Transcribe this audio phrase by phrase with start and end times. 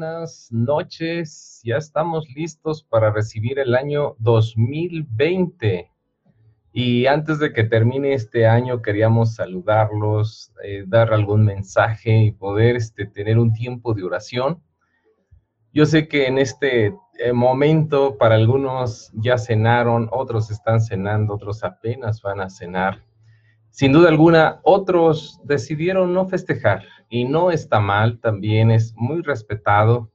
[0.00, 1.60] buenas noches.
[1.62, 5.90] Ya estamos listos para recibir el año 2020.
[6.72, 12.76] Y antes de que termine este año, queríamos saludarlos, eh, dar algún mensaje y poder
[12.76, 14.62] este, tener un tiempo de oración.
[15.70, 21.62] Yo sé que en este eh, momento para algunos ya cenaron, otros están cenando, otros
[21.62, 23.04] apenas van a cenar.
[23.68, 30.10] Sin duda alguna, otros decidieron no festejar y no está mal, también es muy respetado,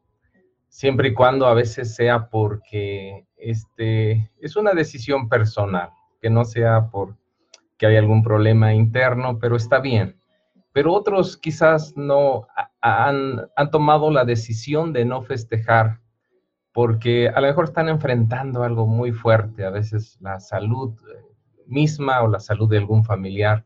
[0.70, 5.90] siempre y cuando a veces sea porque este, es una decisión personal,
[6.22, 7.16] que no sea por
[7.78, 10.18] que hay algún problema interno, pero está bien.
[10.72, 12.48] Pero otros quizás no
[12.80, 16.00] han, han tomado la decisión de no festejar
[16.72, 21.22] porque a lo mejor están enfrentando algo muy fuerte, a veces la salud eh,
[21.68, 23.66] misma o la salud de algún familiar.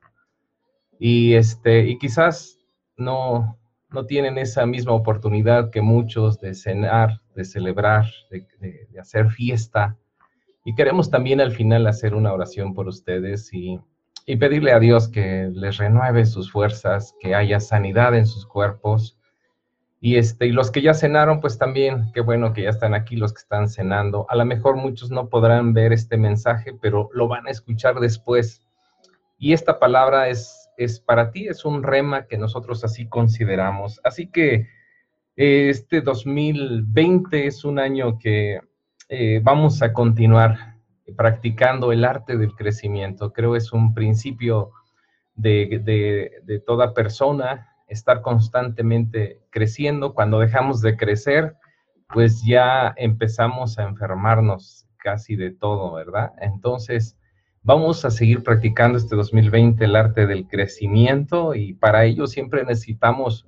[1.00, 2.59] Y, este, y quizás
[3.00, 3.58] no,
[3.90, 9.98] no tienen esa misma oportunidad que muchos de cenar, de celebrar, de, hacer fiesta.
[10.66, 13.80] Y queremos también al final hacer una oración por ustedes y,
[14.26, 19.20] y pedirle a Dios que les renueve sus fuerzas, que haya sanidad en sus cuerpos
[20.02, 23.18] y, este, y los que ya cenaron, pues también, qué bueno que ya están aquí
[23.18, 24.26] los que están cenando.
[24.30, 28.62] A lo mejor muchos no podrán ver este mensaje, pero lo van a escuchar después.
[29.38, 34.00] Y esta palabra es, es para ti, es un rema que nosotros así consideramos.
[34.04, 34.68] Así que
[35.36, 38.62] este 2020 es un año que
[39.10, 40.78] eh, vamos a continuar
[41.18, 43.34] practicando el arte del crecimiento.
[43.34, 44.72] Creo es un principio
[45.36, 50.14] de, de, de toda persona, estar constantemente creciendo.
[50.14, 51.58] Cuando dejamos de crecer,
[52.08, 56.32] pues ya empezamos a enfermarnos casi de todo, ¿verdad?
[56.40, 57.19] Entonces,
[57.70, 63.48] vamos a seguir practicando este 2020 el arte del crecimiento y para ello siempre necesitamos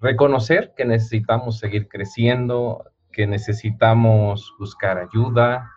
[0.00, 5.70] reconocer que necesitamos seguir creciendo, que necesitamos buscar ayuda,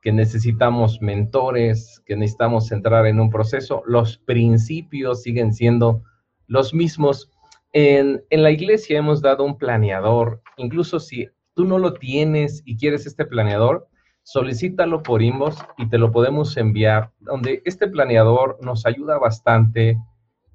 [0.00, 3.82] que necesitamos mentores, que necesitamos entrar en un proceso.
[3.84, 6.02] Los principios siguen siendo
[6.46, 7.30] los mismos,
[7.74, 13.04] en, la iglesia hemos dado un planeador, incluso si tú no lo tienes y quieres
[13.04, 13.86] este planeador,
[14.28, 19.96] solicítalo por inbox y te lo podemos enviar, donde este planeador nos ayuda bastante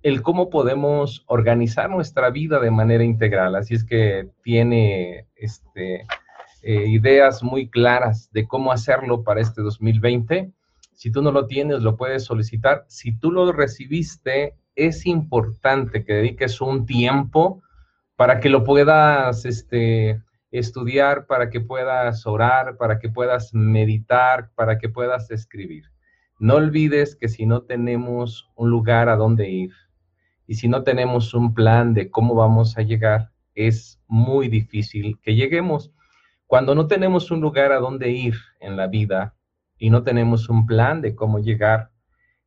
[0.03, 3.56] el cómo podemos organizar nuestra vida de manera integral.
[3.56, 6.06] Así es que tiene este,
[6.62, 10.51] eh, ideas muy claras de cómo hacerlo para este 2020.
[10.94, 12.85] Si tú no lo tienes, lo puedes solicitar.
[12.89, 17.63] Si tú lo recibiste, es importante que dediques un tiempo
[18.17, 20.22] para que lo puedas este,
[20.53, 25.86] estudiar, para que puedas orar, para que puedas meditar, para que puedas escribir.
[26.40, 29.74] No olvides que si no tenemos un lugar a donde ir
[30.46, 35.36] y si no tenemos un plan de cómo vamos a llegar, es muy difícil que
[35.36, 35.92] lleguemos.
[36.46, 39.36] Cuando no tenemos un lugar a donde ir en la vida
[39.78, 41.90] y no tenemos un plan de cómo llegar,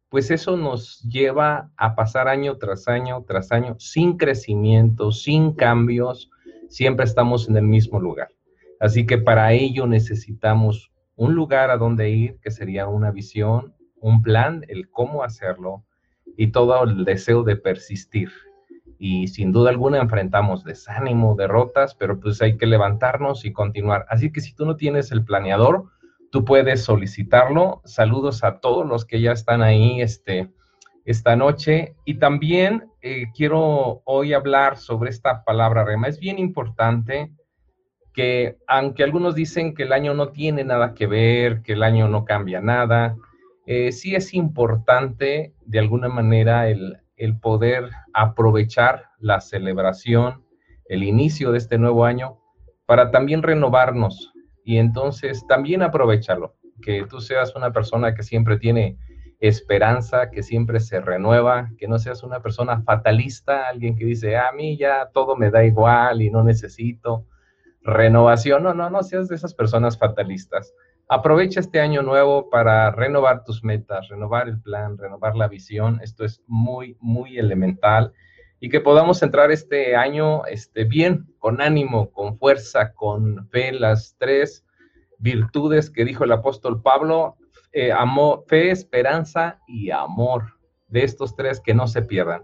[0.08, 6.30] pues eso nos lleva a pasar año tras año tras año sin crecimiento, sin cambios,
[6.68, 8.28] siempre estamos en el mismo lugar.
[8.80, 14.22] Así que para ello necesitamos un lugar a donde ir, que sería una visión, un
[14.22, 15.84] plan, el cómo hacerlo
[16.36, 18.30] y todo el deseo de persistir.
[18.98, 24.06] Y sin duda alguna enfrentamos desánimo, derrotas, pero pues hay que levantarnos y continuar.
[24.08, 25.84] Así que si tú no tienes el planeador,
[26.30, 27.82] tú puedes solicitarlo.
[27.84, 30.50] Saludos a todos los que ya están ahí este,
[31.06, 31.94] esta noche.
[32.04, 36.08] Y también eh, quiero hoy hablar sobre esta palabra rema.
[36.08, 37.32] Es bien importante
[38.12, 42.08] que, aunque algunos dicen que el año no tiene nada que ver, que el año
[42.08, 43.16] no cambia nada,
[43.66, 50.44] eh, sí es importante de alguna manera el, el poder aprovechar la celebración,
[50.88, 52.38] el inicio de este nuevo año,
[52.86, 54.32] para también renovarnos,
[54.64, 58.96] y entonces también aprovechalo, que tú seas una persona que siempre tiene
[59.40, 64.52] esperanza, que siempre se renueva, que no seas una persona fatalista, alguien que dice, a
[64.52, 67.26] mí ya todo me da igual y no necesito
[67.82, 68.62] renovación.
[68.62, 70.74] No, no, no seas de esas personas fatalistas.
[71.08, 76.00] Aprovecha este año nuevo para renovar tus metas, renovar el plan, renovar la visión.
[76.02, 78.12] Esto es muy, muy elemental
[78.58, 84.16] y que podamos entrar este año este, bien, con ánimo, con fuerza, con fe, las
[84.18, 84.64] tres
[85.18, 87.36] virtudes que dijo el apóstol Pablo,
[87.76, 90.44] eh, amor, fe, esperanza y amor,
[90.88, 92.42] de estos tres que no se pierdan.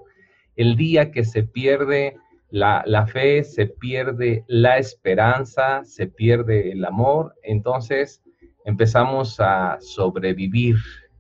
[0.57, 2.17] El día que se pierde
[2.51, 8.23] la, fe, se pierde la esperanza, se pierde el amor, entonces
[8.65, 10.77] empezamos a sobrevivir,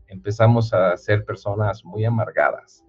[0.08, 2.84] empezamos a ser personas muy amargadas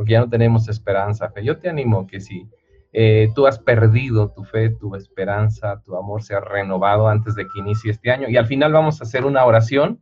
[0.00, 1.30] porque ya no tenemos esperanza.
[1.42, 2.48] Yo te animo que si,
[2.90, 7.46] eh, tú has perdido tu fe, tu esperanza, tu amor se ha renovado antes de
[7.46, 8.26] que inicie este año.
[8.30, 10.00] Y al final vamos a hacer una oración.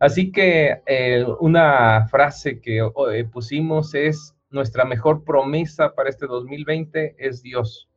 [0.00, 7.16] Así que eh, una frase que eh, pusimos es, nuestra mejor promesa para este 2020
[7.18, 7.88] es Dios.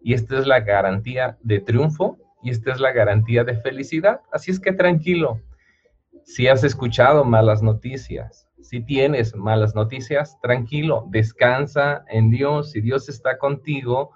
[0.00, 4.20] Y esta es la garantía de triunfo y esta es la garantía de felicidad.
[4.32, 5.40] Así es que tranquilo.
[6.24, 12.72] Si has escuchado malas noticias, si tienes malas noticias, tranquilo, descansa en Dios.
[12.72, 14.10] Si Dios está contigo,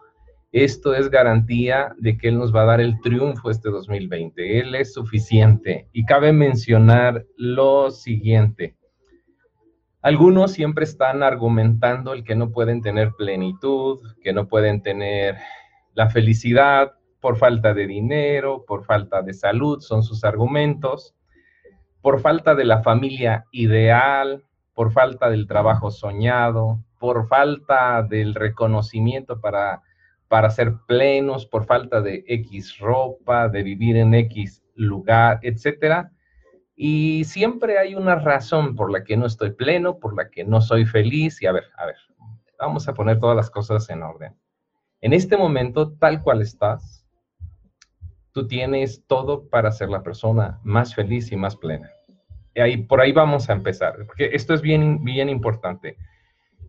[0.53, 4.61] esto es garantía de que Él nos va a dar el triunfo este 2020.
[4.61, 5.89] Él es suficiente.
[5.93, 8.77] Y cabe mencionar lo siguiente.
[10.03, 15.37] Algunos siempre están argumentando el que no pueden tener plenitud, que no pueden tener
[15.95, 21.15] la felicidad por falta de dinero, por falta de salud, son sus argumentos
[22.03, 24.45] por falta de la familia ideal,
[24.75, 29.83] por falta del trabajo soñado, por falta del reconocimiento para,
[30.33, 36.11] para ser plenos, por falta de X ropa, de vivir en X lugar, etcétera.
[36.75, 40.63] Y siempre hay una razón por la que no estoy pleno, por la que no
[40.63, 41.43] soy feliz.
[41.43, 41.97] Y a ver, a ver,
[42.59, 44.35] vamos a poner todas las cosas en orden.
[45.03, 47.07] En este momento, tal cual estás,
[48.33, 51.91] tú tienes todo para ser la persona más feliz y más plena.
[52.55, 55.99] Y ahí, por ahí vamos a empezar, porque esto es bien, bien importante.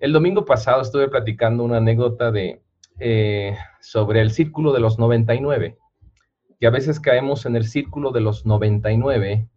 [0.01, 2.62] El domingo pasado estuve platicando una anécdota de,
[3.06, 5.78] eh, sobre el círculo de los 99,
[6.58, 9.50] que a veces caemos en el círculo de los 99,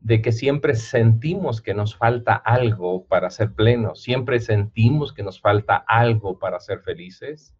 [0.00, 5.40] de que siempre sentimos que nos falta algo para ser plenos, siempre sentimos que nos
[5.40, 7.56] falta algo para ser felices,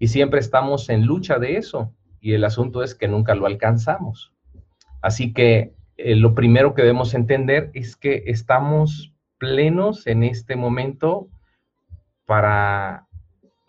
[0.00, 4.32] y siempre estamos en lucha de eso y el asunto es que nunca lo alcanzamos.
[5.02, 11.28] Así que eh, lo primero que debemos entender es que estamos plenos en este momento
[12.26, 13.06] para,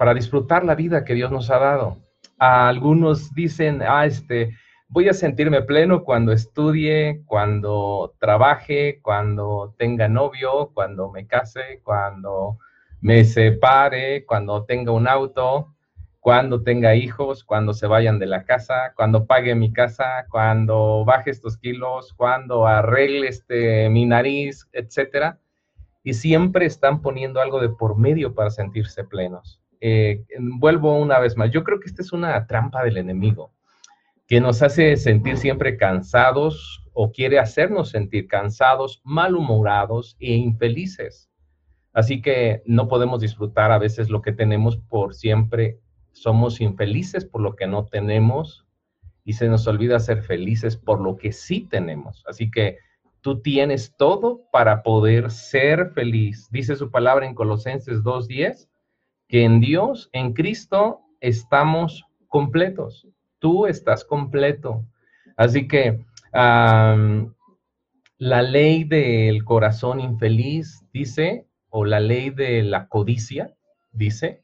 [0.04, 1.98] para disfrutar la vida que Dios nos ha dado.
[2.38, 4.54] algunos dicen, ah, este,
[4.90, 12.58] voy a sentirme pleno cuando estudie, cuando trabaje, cuando tenga novio, cuando me case, cuando
[13.00, 15.70] me separe, cuando tenga un auto
[16.20, 21.32] cuando tenga hijos, cuando se vayan de la casa, cuando pague mi casa, cuando baje
[21.32, 25.40] estos kilos, cuando arregle este, mi nariz, etcétera.
[26.04, 29.63] Y siempre están poniendo algo de por medio para sentirse plenos.
[29.86, 33.52] Eh, vuelvo una vez más, yo creo que esta es una trampa del enemigo,
[34.28, 41.30] que nos hace sentir siempre cansados o quiere hacernos sentir cansados, malhumorados e infelices.
[41.92, 45.82] Así que no podemos disfrutar a veces lo que tenemos por siempre
[46.14, 48.66] somos infelices por lo que no tenemos
[49.26, 52.24] y se nos olvida ser felices por lo que sí tenemos.
[52.26, 52.78] Así que
[53.20, 56.48] tú tienes todo para poder ser feliz.
[56.52, 58.70] Dice su palabra en Colosenses 2.10,
[59.34, 63.08] que en Dios, en Cristo, estamos completos.
[63.40, 64.86] Tú estás completo.
[65.36, 67.32] Así que la
[68.20, 73.56] ley del corazón infeliz dice, o la ley de la codicia,
[73.92, 74.44] dice,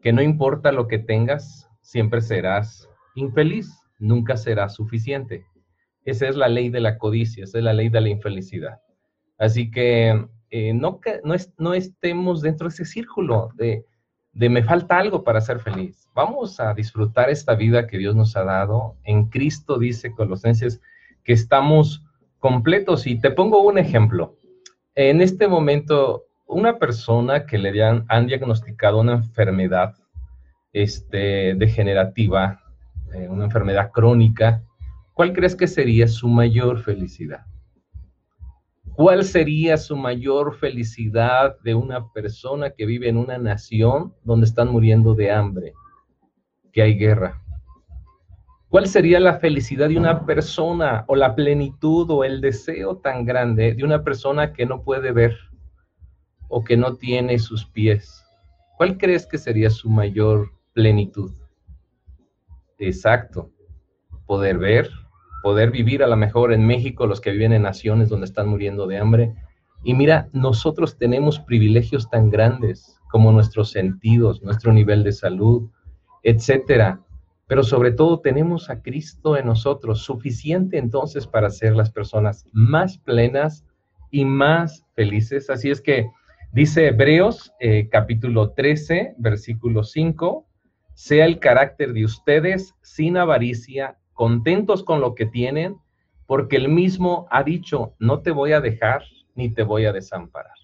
[0.00, 5.44] que no importa lo que tengas, siempre serás infeliz, nunca serás suficiente.
[6.06, 8.80] Esa es la ley de la codicia, esa es la ley de la infelicidad.
[9.36, 13.84] Así que eh, no, no, no, estemos dentro de ese círculo de,
[14.38, 16.08] de me falta algo para ser feliz.
[16.14, 18.94] Vamos a disfrutar esta vida que Dios nos ha dado.
[19.02, 20.80] En Cristo dice Colosenses
[21.24, 22.04] que estamos
[22.38, 23.08] completos.
[23.08, 24.36] Y te pongo un ejemplo.
[24.94, 29.96] En este momento una persona que le han, diagnosticado una enfermedad
[30.72, 32.60] este, degenerativa,
[33.14, 34.62] eh, una enfermedad crónica,
[35.14, 37.44] ¿cuál crees que sería su mayor felicidad?
[38.98, 44.72] ¿Cuál sería su mayor felicidad de una persona que vive en una nación donde están
[44.72, 45.72] muriendo de hambre,
[46.72, 47.40] que hay guerra?
[48.68, 53.72] ¿Cuál sería la felicidad de una persona o la plenitud o el deseo tan grande
[53.72, 55.36] de una persona que no puede ver?
[56.48, 58.24] o que no tiene sus pies,
[58.76, 61.30] ¿cuál crees que sería su mayor plenitud?
[62.78, 63.52] Exacto,
[64.26, 64.90] poder ver,
[65.42, 68.86] poder vivir a lo mejor en México, los que viven en naciones donde están muriendo
[68.86, 69.34] de hambre.
[69.84, 75.70] Y mira, nosotros tenemos privilegios tan grandes como nuestros sentidos, nuestro nivel de salud,
[76.22, 77.00] etcétera.
[77.46, 82.98] Pero sobre todo tenemos a Cristo en nosotros, suficiente entonces para ser las personas más
[82.98, 83.64] plenas
[84.10, 85.48] y más felices.
[85.48, 86.10] Así es que
[86.50, 90.46] Dice Hebreos eh, capítulo 13, versículo 5,
[90.94, 95.76] sea el carácter de ustedes sin avaricia, contentos con lo que tienen,
[96.26, 99.04] porque el mismo ha dicho, no te voy a dejar
[99.36, 100.56] ni te voy a desamparar.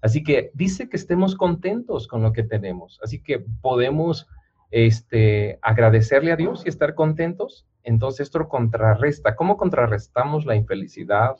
[0.00, 3.00] Así que dice que estemos contentos con lo que tenemos.
[3.02, 4.28] Así que podemos
[4.70, 7.66] este, agradecerle a Dios y estar contentos.
[7.82, 9.34] Entonces esto contrarresta.
[9.34, 11.34] ¿Cómo contrarrestamos la infelicidad,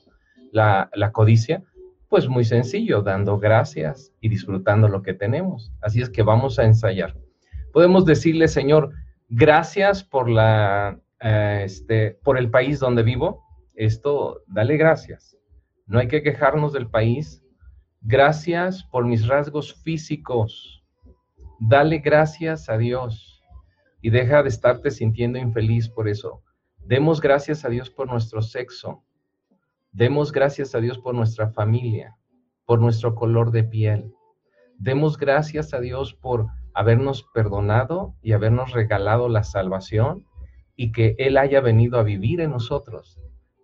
[0.51, 1.63] la, la codicia?
[2.09, 5.73] Pues muy sencillo, dando gracias y disfrutando lo que tenemos.
[5.81, 7.15] Así es que vamos a ensayar.
[7.73, 8.91] Podemos decirle, Señor,
[9.29, 13.43] gracias por la, este, por el país donde vivo.
[13.75, 15.37] Esto, dale gracias.
[15.87, 17.43] No hay que quejarnos del país,
[18.05, 20.83] Gracias por mis rasgos físicos.
[21.61, 23.41] Dale gracias a Dios
[24.01, 26.43] y deja de estarte sintiendo infeliz por eso.
[26.79, 29.05] Demos gracias a Dios por nuestro sexo.
[29.93, 32.17] Demos gracias a Dios por nuestra familia,
[32.67, 34.13] por nuestro color de piel.
[34.79, 40.27] Demos gracias a Dios por habernos perdonado y habernos regalado la salvación
[40.77, 43.19] y que Él haya venido a vivir en nosotros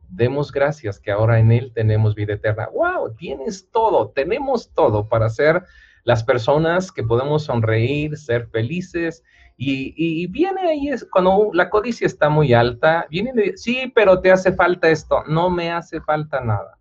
[0.08, 2.68] demos gracias que ahora en Él tenemos vida eterna.
[2.72, 3.14] ¡Wow!
[3.16, 5.62] Tienes todo, tenemos todo para ser
[6.04, 9.22] las personas que podemos sonreír, ser felices.
[9.56, 14.30] Y, viene ahí, es, cuando la codicia está muy alta, viene de, sí, pero te
[14.30, 15.24] hace falta esto.
[15.26, 16.78] No me hace falta nada.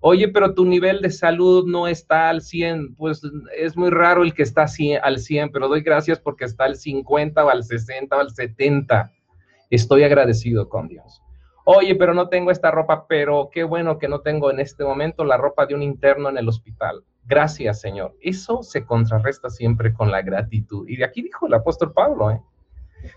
[0.00, 2.96] Oye, pero tu nivel de salud no está al 100.
[2.96, 3.22] Pues
[3.56, 4.66] es muy raro el que está
[5.02, 9.12] al 100, pero doy gracias porque está al 50 o al 60 o al 70.
[9.74, 11.22] Estoy agradecido con Dios.
[11.64, 15.24] Oye, pero no tengo esta ropa, pero qué bueno que no tengo en este momento
[15.24, 17.02] la ropa de un interno en el hospital.
[17.24, 18.14] Gracias, Señor.
[18.20, 20.86] Eso se contrarresta siempre con la gratitud.
[20.88, 22.40] Y de aquí dijo el apóstol Pablo, ¿eh?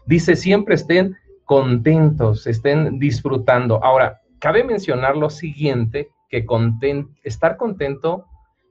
[0.05, 3.83] Dice, siempre estén contentos, estén disfrutando.
[3.83, 6.45] Ahora, cabe mencionar lo siguiente, que
[7.23, 8.25] estar contento,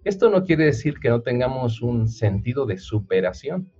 [0.05, 3.71] esto no quiere decir que no tengamos un sentido de superación.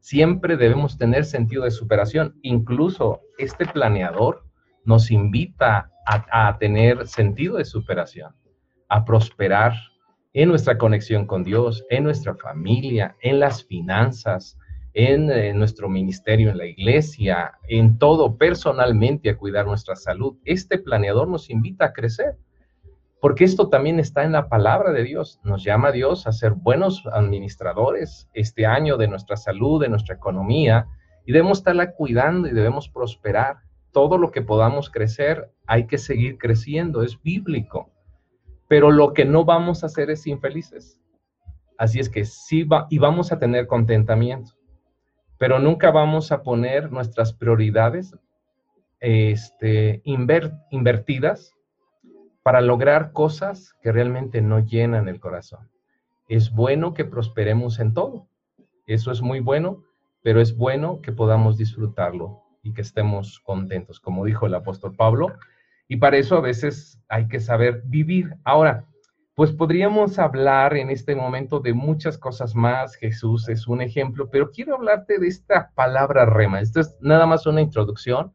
[0.00, 2.34] Siempre debemos tener sentido de superación.
[2.42, 4.44] Incluso este planeador
[4.84, 8.34] nos invita a, tener sentido de superación,
[8.88, 9.72] a prosperar
[10.34, 14.58] en nuestra conexión con Dios, en nuestra familia, en las finanzas,
[14.92, 20.36] en, en, nuestro ministerio, en la iglesia, en todo personalmente a cuidar nuestra salud.
[20.44, 22.36] Este planeador nos invita a crecer,
[23.20, 25.40] porque esto también está en la palabra de Dios.
[25.44, 30.16] Nos llama a Dios a ser buenos administradores este año de nuestra salud, de nuestra
[30.16, 30.86] economía,
[31.24, 33.58] y debemos estarla cuidando y debemos prosperar
[33.92, 37.90] todo lo que podamos crecer, hay que seguir creciendo, es bíblico.
[38.68, 41.00] Pero lo que no vamos a hacer es infelices.
[41.78, 44.52] Así es que sí va, y vamos a tener contentamiento,
[45.38, 48.14] pero nunca vamos a poner nuestras prioridades
[49.00, 51.52] este, invertidas
[52.42, 55.70] para lograr cosas que realmente no llenan el corazón.
[56.28, 58.28] Es bueno que prosperemos en todo.
[58.86, 59.84] Eso es muy bueno,
[60.24, 65.34] pero es bueno que podamos disfrutarlo y que estemos contentos, como dijo el apóstol Pablo.
[65.86, 68.34] Y para eso a veces hay que saber vivir.
[68.42, 68.86] Ahora,
[69.34, 72.96] pues podríamos hablar en este momento de muchas cosas más.
[72.96, 76.62] Jesús es un ejemplo, pero quiero hablarte de esta palabra rema.
[76.62, 78.32] Esto es nada más una introducción,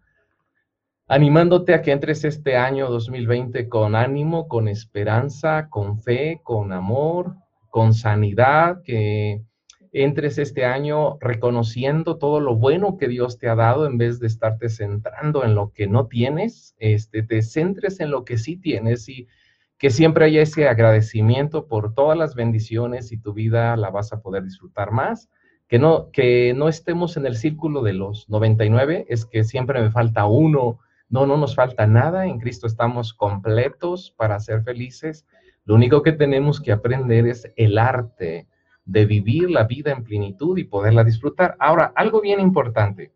[1.07, 7.35] animándote a que entres este año 2020 con ánimo, con esperanza, con fe, con amor,
[7.71, 9.41] con sanidad, que
[9.91, 14.27] entres este año reconociendo todo lo bueno que Dios te ha dado en vez de
[14.27, 19.09] estarte centrando en lo que no tienes, este, te centres en lo que sí tienes
[19.09, 19.27] y
[19.79, 24.21] que siempre haya ese agradecimiento por todas las bendiciones y tu vida la vas a
[24.21, 25.29] poder disfrutar más.
[25.69, 29.91] Que no, que no estemos en el círculo de los 99, es que siempre me
[29.91, 30.79] falta uno.
[31.07, 32.25] No, no nos falta nada.
[32.25, 35.25] En Cristo estamos completos para ser felices.
[35.63, 38.47] Lo único que tenemos que aprender es el arte
[38.89, 41.55] de vivir la vida en plenitud y poderla disfrutar.
[41.59, 43.11] Ahora, algo bien importante.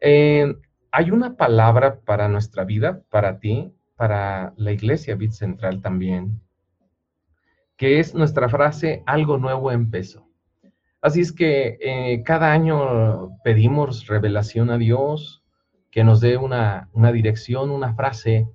[0.00, 0.52] Eh,
[0.90, 6.40] hay una palabra para nuestra vida, para ti, para la iglesia Bit Central también,
[7.76, 10.26] que es nuestra frase, algo nuevo empezó.
[11.00, 15.44] Así es que eh, cada año pedimos revelación a Dios,
[15.92, 18.48] que nos dé una, dirección, una frase,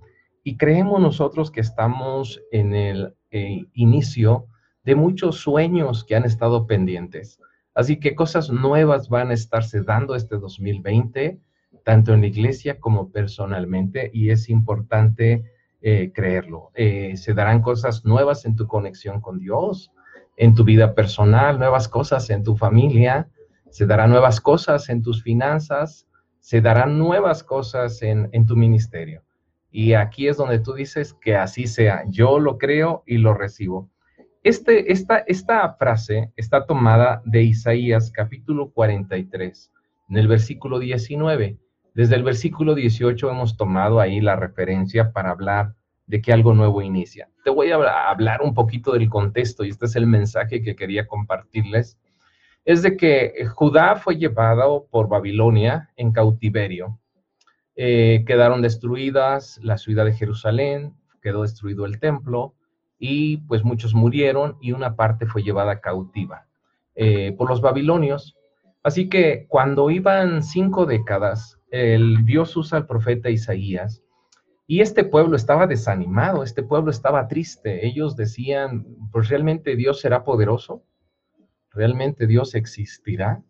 [0.43, 4.47] y creemos nosotros que estamos en el eh, inicio
[4.83, 7.39] de muchos sueños que han estado pendientes.
[7.73, 11.39] Así que cosas nuevas van a estarse dando este 2020,
[11.83, 15.43] tanto en la iglesia como personalmente, y es importante
[15.81, 16.71] eh, creerlo.
[16.75, 19.91] Eh, se darán cosas nuevas en tu conexión con Dios,
[20.37, 23.29] en tu vida personal, nuevas cosas en tu familia,
[23.69, 26.07] se darán nuevas cosas en tus finanzas,
[26.39, 29.23] se darán nuevas cosas en, en tu ministerio.
[29.71, 32.03] Y aquí es donde tú dices que así sea.
[32.09, 33.89] Yo lo creo y lo recibo.
[34.43, 39.71] Este, esta, frase está tomada de Isaías capítulo 43,
[40.09, 41.59] en el versículo 19.
[41.93, 45.75] Desde el versículo 18 hemos tomado ahí la referencia para hablar
[46.07, 47.29] de que algo nuevo inicia.
[47.43, 47.75] Te voy a
[48.09, 51.99] hablar un poquito del contexto y este es el mensaje que quería compartirles.
[52.65, 56.99] Es de que Judá fue llevado por Babilonia en cautiverio.
[57.75, 62.55] Eh, quedaron destruidas la ciudad de Jerusalén, quedó destruido el templo
[63.03, 66.45] y pues muchos murieron y una parte fue llevada cautiva
[66.93, 68.37] eh, por los babilonios.
[68.83, 74.03] Así que cuando iban cinco décadas, el Dios usa al profeta Isaías
[74.67, 77.87] y este pueblo estaba desanimado, este pueblo estaba triste.
[77.87, 80.83] Ellos decían, pues realmente Dios será poderoso,
[81.71, 83.41] realmente Dios existirá.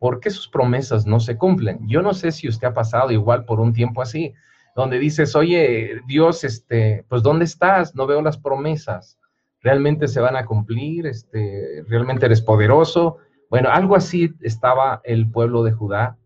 [0.00, 1.86] ¿Por qué sus promesas no se cumplen?
[1.86, 4.34] Yo no sé si usted ha pasado igual por un tiempo así,
[4.74, 7.94] donde dices, oye, Dios, este, pues ¿dónde estás?
[7.94, 9.18] No veo las promesas.
[9.60, 11.06] ¿Realmente se van a cumplir?
[11.06, 13.18] Este, ¿Realmente eres poderoso?
[13.50, 16.18] Bueno, algo así estaba el pueblo de Judá.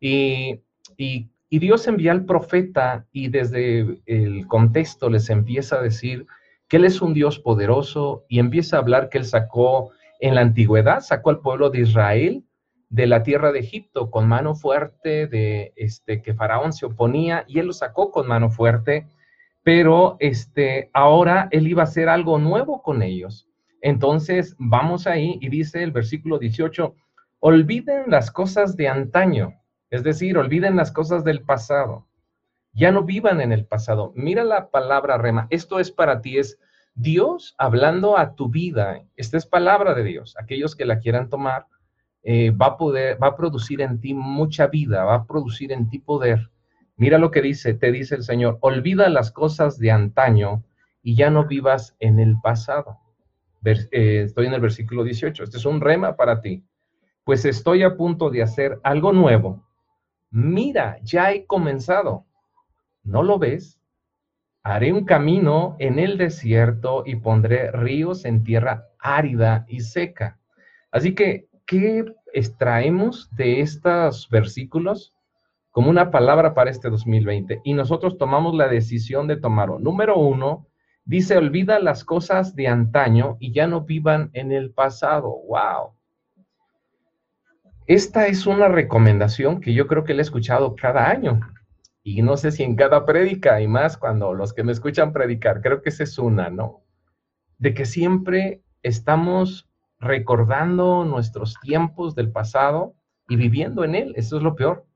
[0.00, 0.60] Y,
[0.96, 6.26] y y Dios envía al profeta y desde el contexto les empieza a decir
[6.68, 9.90] que Él es un Dios poderoso y empieza a hablar que Él sacó
[10.20, 12.44] en la antigüedad, sacó al pueblo de Israel
[12.90, 17.58] de la tierra de Egipto con mano fuerte, de este que Faraón se oponía y
[17.58, 19.06] Él lo sacó con mano fuerte,
[19.62, 23.48] pero este ahora Él iba a hacer algo nuevo con ellos.
[23.80, 26.94] Entonces vamos ahí y dice el versículo 18,
[27.40, 29.58] olviden las cosas de antaño
[29.90, 32.06] es decir, olviden las cosas del pasado.
[32.72, 34.12] Ya no vivan en el pasado.
[34.14, 35.46] Mira la palabra rema.
[35.50, 36.58] Esto es para ti, es
[36.94, 39.02] Dios hablando a tu vida.
[39.16, 40.36] Esta es palabra de Dios.
[40.38, 41.66] Aquellos que la quieran tomar,
[42.30, 45.88] eh, va a poder, va a producir en ti mucha vida, va a producir en
[45.88, 46.50] ti poder.
[46.96, 50.64] Mira lo que dice, te dice el Señor, olvida las cosas de antaño
[51.02, 52.98] y ya no vivas en el pasado.
[53.64, 55.44] Eh, estoy en el versículo 18.
[55.44, 56.64] Este es un rema para ti.
[57.24, 59.68] Pues estoy a punto de hacer algo nuevo
[60.30, 62.26] mira, ya he comenzado.
[63.02, 63.80] ¿No lo ves?
[64.62, 70.38] Haré un camino en el desierto y pondré ríos en tierra árida y seca.
[70.90, 75.14] Así que, ¿qué extraemos de estos versículos?
[75.70, 77.60] Como una palabra para este 2020.
[77.64, 79.78] Y nosotros tomamos la decisión de tomarlo.
[79.78, 80.66] Número uno,
[81.04, 85.28] dice, olvida las cosas de antaño y ya no vivan en el pasado.
[85.48, 85.94] ¡Wow!
[87.86, 91.40] Esta es una recomendación que yo creo que le he escuchado cada año.
[92.02, 95.60] Y no sé si en cada prédica y más cuando los que me escuchan predicar,
[95.60, 96.82] creo que esa es una, ¿no?
[97.58, 99.67] De que siempre estamos
[100.00, 102.94] recordando nuestros tiempos del pasado
[103.28, 104.12] y viviendo en él.
[104.16, 104.86] Eso es lo peor.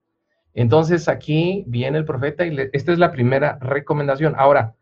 [0.54, 4.34] Entonces aquí viene el profeta y esta es la primera recomendación.
[4.36, 4.74] Ahora,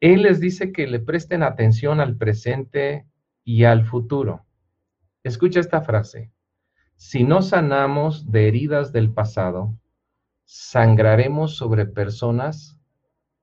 [0.00, 3.06] él les dice que le presten atención al presente
[3.44, 4.44] y al futuro.
[5.22, 6.30] Escucha esta frase.
[6.96, 9.74] Si no sanamos de heridas del pasado,
[10.44, 12.78] sangraremos sobre personas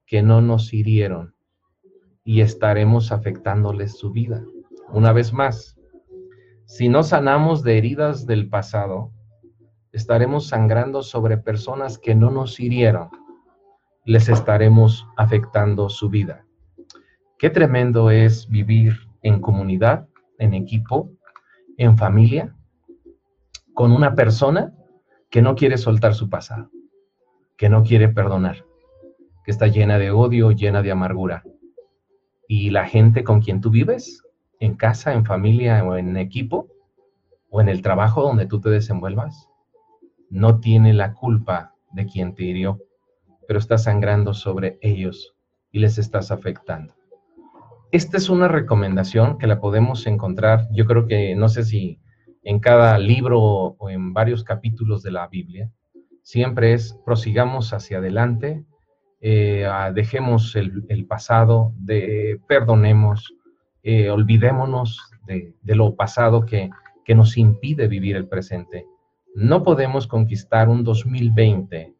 [0.05, 1.35] que no nos hirieron
[2.23, 4.43] y estaremos afectándoles su vida.
[4.89, 5.80] Una vez más,
[6.71, 9.11] si no sanamos de heridas del pasado,
[9.91, 13.09] estaremos sangrando sobre personas que no nos hirieron,
[14.05, 16.45] les estaremos afectando su vida.
[17.37, 20.07] Qué tremendo es vivir en comunidad,
[20.37, 21.11] en equipo,
[21.75, 22.55] en familia,
[23.73, 24.73] con una persona
[25.29, 26.71] que no quiere soltar su pasado,
[27.57, 28.63] que no quiere perdonar,
[29.43, 31.43] que está llena de odio, llena de amargura.
[32.47, 34.23] Y la gente con quien tú vives,
[34.61, 36.67] en casa, en familia o en equipo,
[37.49, 39.49] o en el trabajo donde tú te desenvuelvas,
[40.29, 42.79] no tiene la culpa de quien te hirió,
[43.47, 45.35] pero está sangrando sobre ellos
[45.71, 46.93] y les estás afectando.
[47.91, 51.99] Esta es una recomendación que la podemos encontrar, yo creo que no sé si
[52.43, 55.71] en cada libro o en varios capítulos de la Biblia,
[56.21, 58.63] siempre es prosigamos hacia adelante,
[59.19, 63.33] eh, dejemos el, pasado, de, perdonemos,
[63.83, 66.69] eh, olvidémonos de, lo pasado que,
[67.13, 68.85] nos impide vivir el presente.
[69.35, 71.93] No podemos conquistar un 2020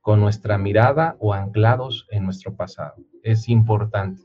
[0.00, 2.94] con nuestra mirada o anclados en nuestro pasado.
[3.22, 4.22] Es importante.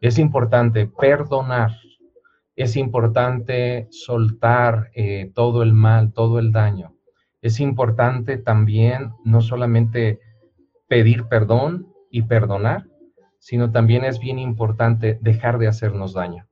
[0.00, 1.72] Es importante perdonar,
[2.54, 6.94] es importante soltar eh, todo el mal, todo el daño.
[7.42, 10.20] Es importante también no solamente
[10.88, 12.86] pedir perdón y perdonar,
[13.46, 16.48] sino también es bien importante dejar de hacernos daño,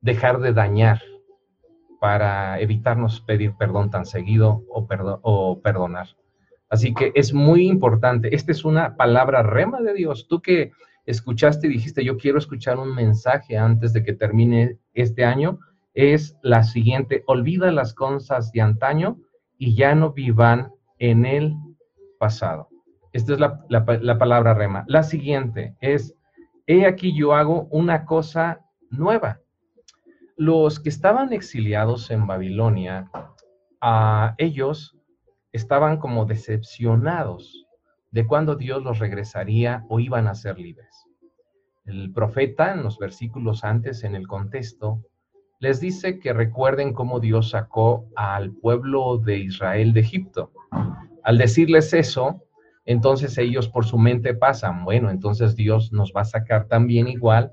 [0.00, 1.02] dejar de dañar
[2.00, 4.86] para evitarnos pedir perdón tan seguido o,
[5.22, 6.06] o perdonar.
[6.70, 8.36] Así que es muy importante.
[8.36, 10.28] Esta es una palabra rema de Dios.
[10.28, 10.70] Tú que
[11.06, 15.58] escuchaste y dijiste, yo quiero escuchar un mensaje antes de que termine este año,
[15.92, 19.18] es la siguiente, olvida las cosas de antaño
[19.58, 20.70] y ya no vivan
[21.00, 21.56] en el
[22.20, 22.68] pasado.
[23.12, 24.84] Esta es la, palabra rema.
[24.86, 26.14] La siguiente es,
[26.68, 29.40] he aquí yo hago una cosa nueva.
[30.36, 33.10] Los que estaban exiliados en Babilonia,
[33.80, 34.94] a ellos
[35.50, 37.66] estaban como decepcionados
[38.10, 41.06] de cuándo Dios los regresaría o iban a ser libres.
[41.86, 45.02] El profeta en los versículos antes, en el contexto,
[45.60, 50.52] les dice que recuerden cómo Dios sacó al pueblo de Israel de Egipto.
[51.24, 52.42] Al decirles eso,
[52.88, 57.52] entonces ellos por su mente pasan, bueno, entonces Dios nos va a sacar también igual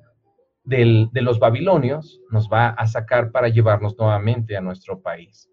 [0.63, 5.49] de los babilonios, nos va a sacar para llevarnos nuevamente a nuestro país.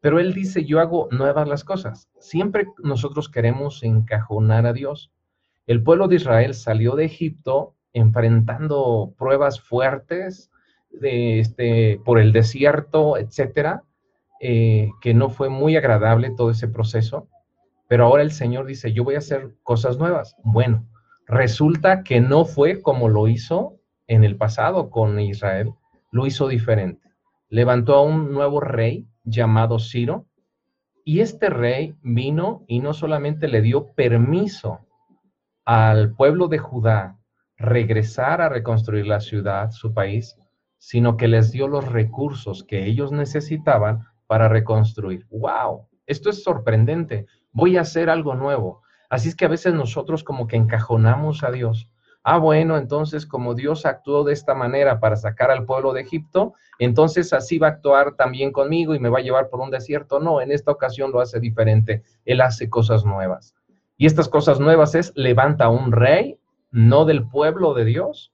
[0.00, 2.10] Pero él dice, yo hago nuevas las cosas.
[2.18, 5.10] Siempre nosotros queremos encajonar a Dios.
[5.66, 10.50] El pueblo de Israel salió de Egipto enfrentando pruebas fuertes
[10.90, 13.84] de este, por el desierto, etcétera,
[14.42, 17.30] eh, que no fue muy agradable todo ese proceso.
[17.92, 20.34] Pero ahora el Señor dice, yo voy a hacer cosas nuevas.
[20.42, 20.88] Bueno,
[21.26, 23.76] resulta que no fue como lo hizo
[24.06, 25.74] en el pasado con Israel,
[26.10, 27.06] lo hizo diferente.
[27.50, 30.24] Levantó a un nuevo rey llamado Ciro,
[31.04, 34.86] y este rey vino y no solamente le dio permiso
[35.66, 37.18] al pueblo de Judá
[37.58, 40.38] regresar a reconstruir la ciudad, su país,
[40.78, 45.26] sino que les dio los recursos que ellos necesitaban para reconstruir.
[45.28, 45.88] ¡Wow!
[46.12, 47.26] Esto es sorprendente.
[47.50, 48.82] Voy a hacer algo nuevo.
[49.10, 51.88] Así es que a veces nosotros como que encajonamos a Dios
[52.22, 56.54] ah, bueno, entonces como Dios actuó de esta manera para sacar al pueblo de Egipto,
[56.78, 60.20] entonces así va a actuar también conmigo y me va a llevar por un desierto.
[60.20, 62.02] No, en esta ocasión lo hace diferente.
[62.24, 63.54] Él hace cosas nuevas.
[63.96, 66.38] Y estas cosas nuevas es, levanta a un rey,
[66.70, 68.32] no del pueblo de Dios,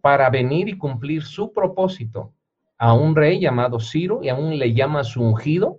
[0.00, 2.32] para venir y cumplir su propósito.
[2.78, 5.78] A un rey llamado Ciro y aún le llama su ungido,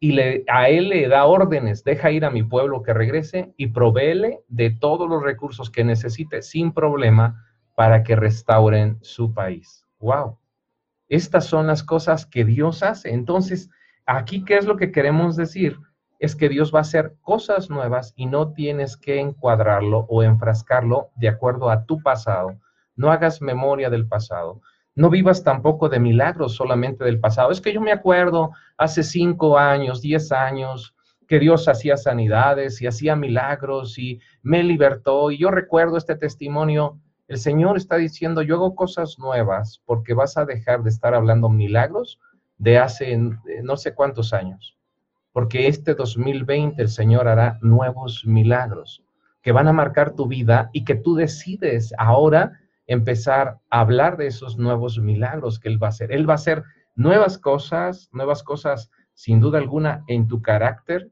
[0.00, 3.68] y le, a él le da órdenes, deja ir a mi pueblo que regrese y
[3.68, 9.86] provéele de todos los recursos que necesite sin problema para que restauren su país.
[9.98, 10.38] ¡Wow!
[11.08, 13.12] Estas son las cosas que Dios hace.
[13.12, 13.70] Entonces,
[14.06, 15.78] aquí, ¿qué es lo que queremos decir?
[16.18, 21.10] Es que Dios va a hacer cosas nuevas y no tienes que encuadrarlo o enfrascarlo
[21.16, 22.58] de acuerdo a tu pasado.
[22.96, 24.60] No hagas memoria del pasado.
[24.96, 27.50] No vivas tampoco de milagros solamente del pasado.
[27.50, 30.94] Es que yo me acuerdo hace cinco años, diez años,
[31.26, 35.30] que Dios hacía sanidades y hacía milagros y me libertó.
[35.30, 36.98] Y yo recuerdo este testimonio.
[37.26, 41.48] El Señor está diciendo, yo hago cosas nuevas porque vas a dejar de estar hablando
[41.48, 42.20] milagros
[42.58, 43.18] de hace
[43.62, 44.76] no sé cuántos años.
[45.32, 49.02] Porque este 2020 el Señor hará nuevos milagros
[49.42, 54.26] que van a marcar tu vida y que tú decides ahora empezar a hablar de
[54.26, 56.12] esos nuevos milagros que Él va a hacer.
[56.12, 56.62] Él va a hacer
[56.94, 61.10] nuevas cosas, nuevas cosas sin duda alguna en tu carácter,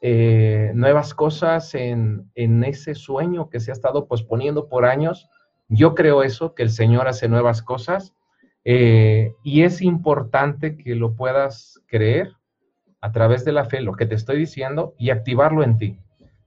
[0.00, 5.28] eh, nuevas cosas en, ese sueño que se ha estado posponiendo por años.
[5.68, 8.14] Yo creo eso, que el Señor hace nuevas cosas
[8.64, 12.32] eh, y es importante que lo puedas creer
[13.00, 15.98] a través de la fe, lo que te estoy diciendo, y activarlo en ti.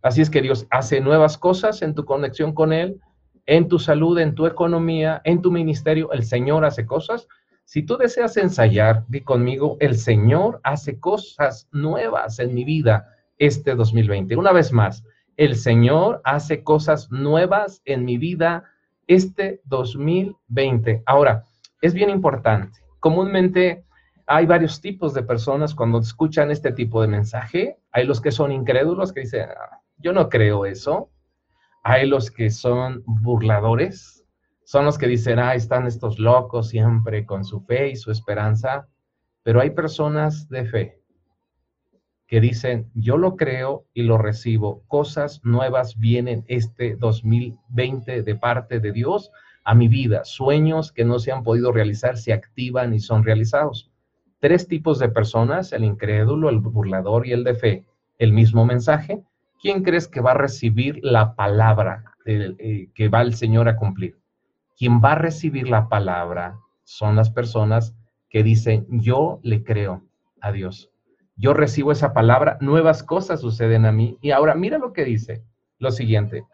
[0.01, 2.99] Así es que Dios hace nuevas cosas en tu conexión con Él,
[3.45, 7.27] en tu salud, en tu economía, en tu ministerio, el Señor hace cosas.
[7.65, 13.75] Si tú deseas ensayar, di conmigo, el Señor hace cosas nuevas en mi vida este
[13.75, 14.36] 2020.
[14.36, 15.04] Una vez más,
[15.38, 18.65] el Señor hace cosas nuevas en mi vida
[19.08, 21.04] este 2020.
[21.06, 21.45] Ahora,
[21.82, 22.80] es bien importante.
[22.99, 23.84] Comúnmente
[24.27, 27.77] hay varios tipos de personas cuando escuchan este tipo de mensaje.
[27.91, 31.10] Hay los que son incrédulos que dicen, ah, yo no creo eso.
[31.84, 34.26] Hay los que son burladores,
[34.63, 38.88] son los que dicen, ah, están estos locos siempre con su fe y su esperanza,
[39.44, 41.02] pero hay personas de fe
[42.28, 48.80] que dicen, yo lo creo y lo recibo, cosas nuevas vienen este 2020 de parte
[48.80, 49.32] de Dios
[49.65, 53.91] a mi vida, sueños que no se han podido realizar se activan y son realizados.
[54.39, 57.86] Tres tipos de personas, el incrédulo, el burlador y el de fe,
[58.17, 59.22] el mismo mensaje,
[59.62, 64.17] ¿quién crees que va a recibir la palabra eh, que va el Señor a cumplir?
[64.78, 67.95] Quien va a recibir la palabra son las personas
[68.30, 70.04] que dicen, yo le creo
[70.41, 70.89] a Dios.
[71.36, 74.17] Yo recibo esa palabra, nuevas cosas suceden a mí.
[74.21, 75.43] Y ahora mira lo que dice,
[75.78, 76.45] lo siguiente.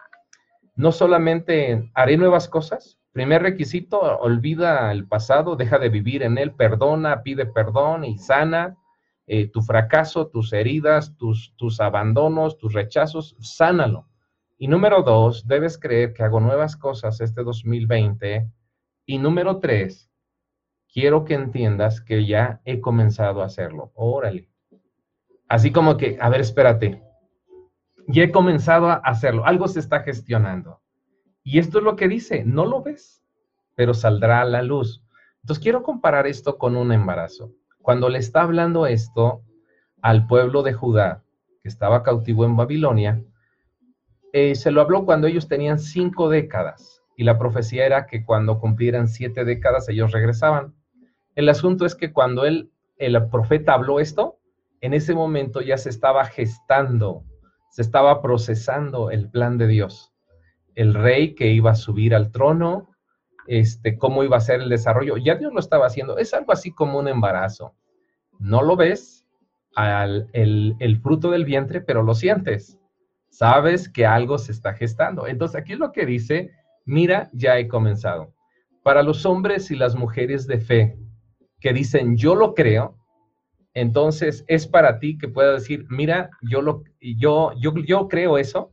[0.76, 6.52] No solamente haré nuevas cosas, primer requisito, olvida el pasado, deja de vivir en él,
[6.52, 8.76] perdona, pide perdón y sana
[9.28, 14.08] eh, tu fracaso, tus heridas, tus, tus abandonos, tus rechazos, sánalo.
[14.58, 18.50] Y número dos, debes creer que hago nuevas cosas este 2020.
[19.06, 20.10] Y número tres,
[20.92, 23.92] quiero que entiendas que ya he comenzado a hacerlo.
[23.94, 24.50] Órale.
[25.48, 27.04] Así como que, a ver, espérate.
[28.08, 29.46] Ya he comenzado a hacerlo.
[29.46, 30.82] Algo se está gestionando.
[31.44, 33.24] Y esto es lo que dice, no lo ves,
[33.76, 35.04] pero saldrá a la luz.
[35.42, 37.54] Entonces quiero comparar esto con un embarazo.
[37.88, 39.44] Cuando le está hablando esto
[40.02, 41.24] al pueblo de Judá,
[41.64, 43.24] que estaba cautivo en Babilonia,
[44.34, 48.60] eh, se lo habló cuando ellos tenían cinco décadas y la profecía era que cuando
[48.60, 50.76] cumplieran siete décadas ellos regresaban.
[51.34, 54.38] El asunto es que cuando él, el profeta habló esto,
[54.82, 57.24] en ese momento ya se estaba gestando,
[57.70, 60.12] se estaba procesando el plan de Dios.
[60.76, 62.90] El rey que iba a subir al trono,
[63.48, 66.18] este, cómo iba a ser el desarrollo, ya Dios lo estaba haciendo.
[66.18, 67.76] Es algo así como un embarazo.
[68.40, 69.26] No lo ves,
[69.76, 72.80] al, el, fruto del vientre, pero lo sientes.
[73.30, 75.28] Sabes que algo se está gestando.
[75.28, 76.52] Entonces aquí es lo que dice,
[76.86, 78.34] mira, ya he comenzado.
[78.84, 80.98] Para los hombres y las mujeres de fe
[81.60, 82.98] que dicen, yo lo creo,
[83.74, 88.72] entonces es para ti que puedas decir, mira, yo, lo, yo, yo creo eso,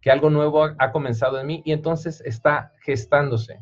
[0.00, 3.60] que algo nuevo ha, comenzado en mí y entonces está gestándose.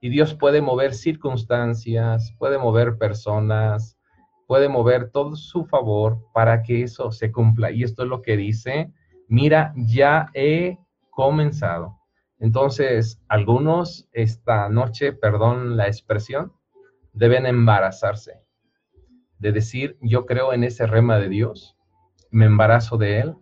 [0.00, 3.98] Y Dios puede mover circunstancias, puede mover personas,
[4.46, 7.70] puede mover todo su favor para que eso se cumpla.
[7.70, 8.92] Y esto es lo que dice,
[9.28, 10.78] mira, ya he
[11.10, 11.98] comenzado.
[12.38, 16.52] Entonces, algunos esta noche, perdón la expresión,
[17.12, 18.44] deben embarazarse
[19.38, 21.76] de decir, yo creo en ese rema de Dios,
[22.30, 23.34] me embarazo de él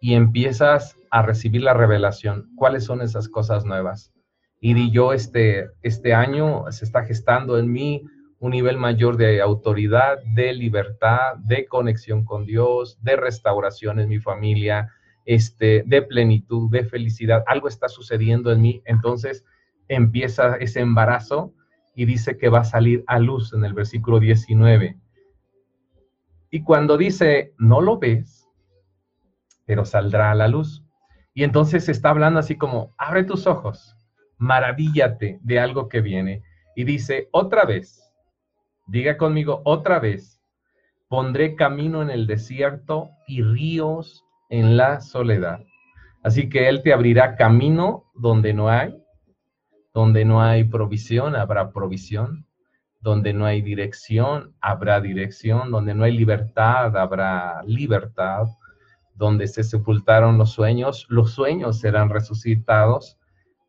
[0.00, 2.50] y empiezas a recibir la revelación.
[2.56, 4.12] ¿Cuáles son esas cosas nuevas?
[4.60, 8.04] Y di yo, este, este año se está gestando en mí
[8.40, 14.20] un nivel mayor de autoridad, de libertad, de conexión con Dios, de restauración en mi
[14.20, 14.92] familia,
[15.24, 17.44] este, de plenitud, de felicidad.
[17.46, 18.82] Algo está sucediendo en mí.
[18.84, 19.44] Entonces
[19.88, 21.52] empieza ese embarazo
[21.94, 24.96] y dice que va a salir a luz en el versículo 19.
[26.50, 28.48] Y cuando dice, no lo ves,
[29.66, 30.84] pero saldrá a la luz.
[31.34, 33.97] Y entonces está hablando así como, abre tus ojos,
[34.38, 36.42] maravíllate de algo que viene.
[36.74, 38.00] Y dice, otra vez,
[38.86, 40.40] diga conmigo, otra vez,
[41.08, 45.60] pondré camino en el desierto y ríos en la soledad.
[46.22, 48.94] Así que Él te abrirá camino donde no hay,
[49.98, 52.46] donde no hay provisión, habrá provisión.
[53.00, 55.72] Donde no hay dirección, habrá dirección.
[55.72, 58.46] Donde no hay libertad, habrá libertad.
[59.14, 63.17] Donde se sepultaron los sueños, los sueños serán resucitados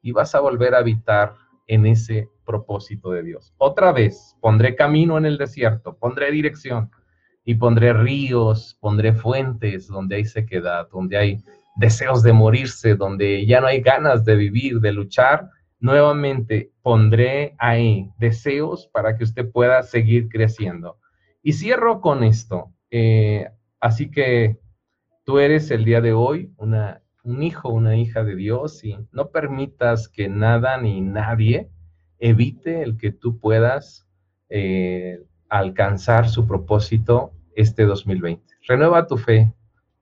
[0.02, 1.34] y vas a volver a habitar
[1.68, 3.54] en ese propósito de Dios.
[3.58, 6.90] Otra vez, pondré camino en el desierto, pondré dirección
[7.46, 11.44] y pondré ríos, pondré fuentes donde hay sequedad, donde hay
[11.76, 18.10] deseos de morirse, donde ya no hay ganas de vivir, de luchar nuevamente pondré ahí
[18.18, 20.98] deseos para que usted pueda seguir creciendo.
[21.42, 22.74] Y cierro con esto.
[22.92, 23.48] Eh,
[23.80, 24.58] así que
[25.24, 29.30] tú eres el día de hoy una, un hijo, una hija de Dios y no
[29.30, 31.70] permitas que nada ni nadie
[32.18, 34.08] evite el que tú puedas
[34.50, 38.44] eh, alcanzar su propósito este 2020.
[38.68, 39.54] Renueva tu fe,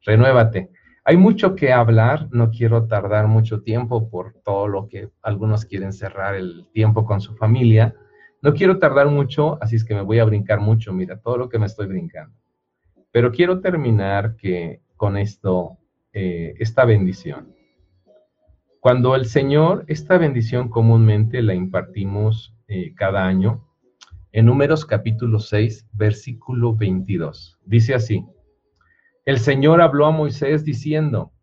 [0.02, 0.70] renuévate.
[1.04, 5.94] Hay mucho que hablar, no quiero tardar mucho tiempo por todo lo que algunos quieren
[5.94, 7.96] cerrar el tiempo con su familia.
[8.42, 11.50] No quiero tardar mucho, así es que me voy a brincar mucho, mira, todo lo
[11.50, 12.36] que me estoy brincando.
[13.12, 15.78] Pero quiero terminar que, con esto,
[16.14, 17.56] eh, esta bendición.
[18.80, 23.68] Cuando el Señor, esta bendición comúnmente la impartimos eh, cada año,
[24.32, 27.60] en Números capítulo 6, versículo 22.
[27.66, 28.26] Dice así,
[29.26, 31.34] el Señor habló a Moisés diciendo,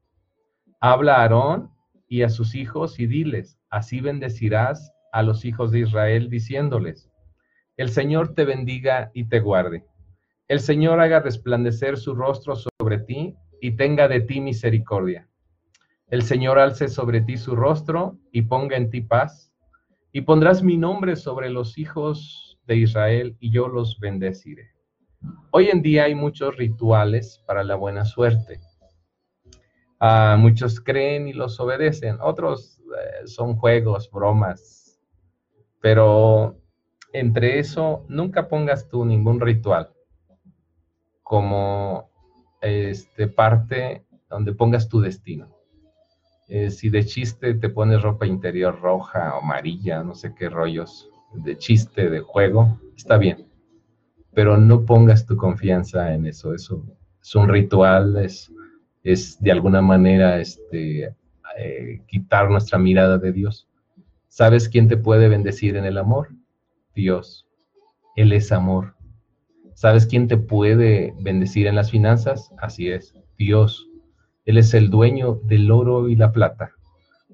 [0.80, 1.70] habla a Aarón
[2.08, 7.10] y a sus hijos y diles, así bendecirás a los hijos de Israel diciéndoles,
[7.76, 9.84] el Señor te bendiga y te guarde.
[10.46, 15.26] El Señor haga resplandecer su rostro sobre ti y tenga de ti misericordia.
[16.08, 19.54] El Señor alce sobre ti su rostro y ponga en ti paz.
[20.12, 24.72] Y pondrás mi nombre sobre los hijos de Israel y yo los bendeciré.
[25.50, 28.60] Hoy en día hay muchos rituales para la buena suerte.
[29.98, 35.00] Ah, muchos creen y los obedecen, otros eh, son juegos, bromas,
[35.80, 36.58] pero
[37.14, 39.90] entre eso nunca pongas tú ningún ritual
[41.22, 42.13] como
[42.64, 45.48] este, parte donde pongas tu destino.
[46.48, 51.08] Eh, si de chiste te pones ropa interior roja o amarilla, no sé qué rollos,
[51.32, 53.54] de chiste, de juego, está bien
[54.34, 56.54] pero no pongas tu confianza en eso.
[56.54, 56.84] Eso
[57.22, 58.52] es un ritual, es,
[59.02, 61.14] es de alguna manera este,
[61.58, 63.68] eh, quitar nuestra mirada de Dios.
[64.28, 66.30] ¿Sabes quién te puede bendecir en el amor?
[66.94, 67.46] Dios.
[68.16, 68.96] Él es amor.
[69.74, 72.52] ¿Sabes quién te puede bendecir en las finanzas?
[72.58, 73.88] Así es, Dios.
[74.44, 76.72] Él es el dueño del oro y la plata.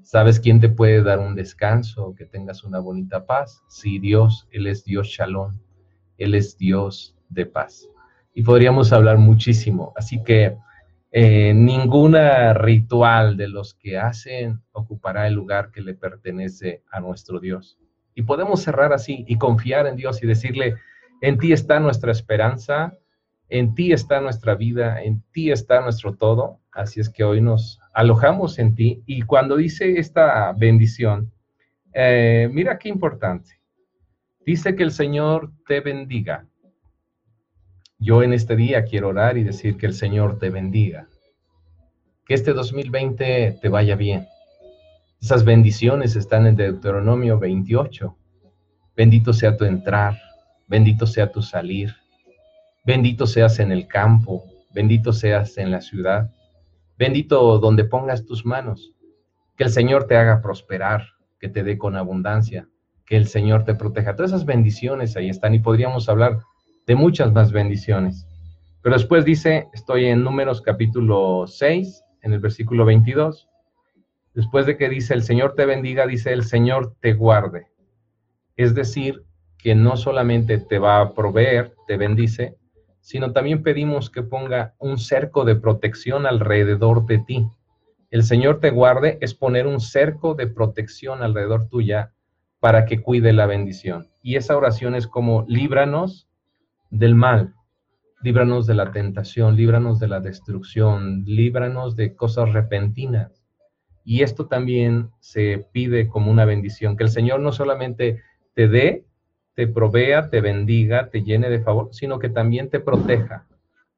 [0.03, 3.63] ¿Sabes quién te puede dar un descanso, que tengas una bonita paz?
[3.69, 5.59] Sí, Dios, Él es Dios Shalom,
[6.17, 7.87] Él es Dios de paz.
[8.33, 9.93] Y podríamos hablar muchísimo.
[9.95, 10.57] Así que
[11.13, 17.39] eh, ninguna ritual de los que hacen ocupará el lugar que le pertenece a nuestro
[17.39, 17.79] Dios.
[18.15, 20.77] Y podemos cerrar así y confiar en Dios y decirle,
[21.21, 22.97] en ti está nuestra esperanza,
[23.49, 26.61] en ti está nuestra vida, en ti está nuestro todo.
[26.73, 29.03] Así es que hoy nos alojamos en ti.
[29.07, 31.33] Y cuando dice esta bendición,
[31.93, 33.61] eh, mira qué importante.
[34.47, 36.47] Dice que el Señor te bendiga.
[37.99, 41.09] Yo en este día quiero orar y decir que el Señor te bendiga.
[42.25, 44.27] Que este 2020 te vaya bien.
[45.21, 48.17] Esas bendiciones están en Deuteronomio 28.
[48.97, 50.17] Bendito sea tu entrar,
[50.71, 51.97] bendito sea tu salir,
[52.85, 56.31] bendito seas en el campo, bendito seas en la ciudad,
[56.97, 58.93] bendito donde pongas tus manos.
[59.57, 61.09] Que el Señor te haga prosperar,
[61.41, 62.69] que te dé con abundancia,
[63.05, 64.15] que el Señor te proteja.
[64.15, 66.39] Todas esas bendiciones ahí están y podríamos hablar
[66.87, 68.29] de muchas más bendiciones.
[68.81, 73.49] Pero después dice, estoy en Números capítulo 6, en el versículo 22.
[74.35, 77.67] Después de que dice, el Señor te bendiga, dice, el Señor te guarde.
[78.57, 79.25] Es decir,
[79.63, 82.57] que no solamente te va a proveer, te bendice,
[83.01, 87.47] sino también pedimos que ponga un cerco de protección alrededor de ti.
[88.11, 92.13] El Señor te guarde es poner un cerco de protección alrededor tuya
[92.59, 94.09] para que cuide la bendición.
[94.23, 96.29] Y esa oración es como líbranos
[96.91, 97.55] del mal,
[98.23, 103.43] líbranos de la tentación, líbranos de la destrucción, líbranos de cosas repentinas.
[104.05, 108.21] Y esto también se pide como una bendición, que el Señor no solamente
[108.55, 109.07] te dé,
[109.61, 113.47] te provea, te bendiga, te llene de favor, sino que también te proteja.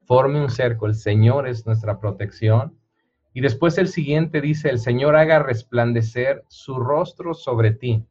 [0.06, 2.76] Forme un cerco, el Señor es nuestra protección.
[3.32, 8.04] Y después el siguiente dice, el Señor haga resplandecer su rostro sobre ti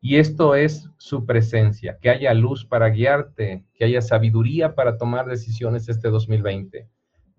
[0.00, 5.26] y esto es su presencia, que haya luz para guiarte, que haya sabiduría para tomar
[5.26, 6.88] decisiones este 2020.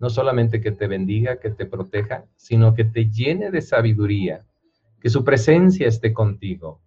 [0.00, 4.44] No solamente que te bendiga, que te proteja, sino que te llene de sabiduría,
[5.00, 6.82] que su presencia esté contigo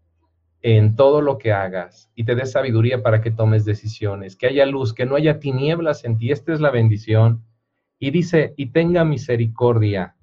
[0.63, 4.65] en todo lo que hagas y te dé sabiduría para que tomes decisiones, que haya
[4.65, 6.31] luz, que no haya tinieblas en ti.
[6.31, 7.43] Esta es la bendición.
[7.99, 10.15] Y dice, y tenga misericordia.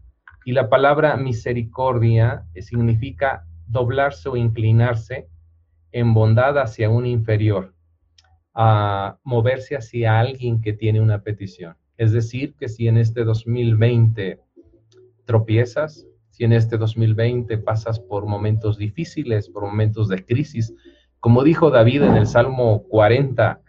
[0.47, 5.29] Y la palabra misericordia significa doblarse o inclinarse
[5.93, 7.75] en bondad hacia un inferior,
[8.55, 11.77] a moverse hacia alguien que tiene una petición.
[11.99, 14.41] Es decir, que si en este 2020
[15.27, 20.75] tropiezas, si en este 2020 pasas por momentos difíciles, por momentos de crisis,
[21.21, 23.61] como dijo David en el Salmo 40,